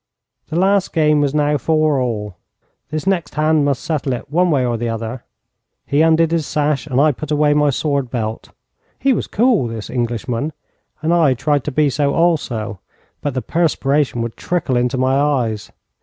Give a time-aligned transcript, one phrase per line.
[0.47, 2.35] The last game was now four all.
[2.89, 5.23] This next hand must settle it one way or the other.
[5.85, 8.49] He undid his sash, and I put away my sword belt.
[8.97, 10.53] He was cool, this Englishman,
[11.03, 12.79] and I tried to be so also,
[13.21, 15.71] but the perspiration would trickle into my eyes.